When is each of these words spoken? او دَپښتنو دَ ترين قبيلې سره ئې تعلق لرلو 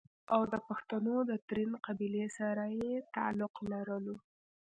او 0.33 0.41
دَپښتنو 0.53 1.15
دَ 1.29 1.31
ترين 1.47 1.71
قبيلې 1.85 2.25
سره 2.37 2.63
ئې 2.77 2.93
تعلق 3.15 3.53
لرلو 3.71 4.15